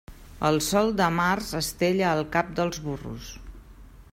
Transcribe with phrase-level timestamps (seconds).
[0.47, 3.29] El sol de març estella el cap dels burros.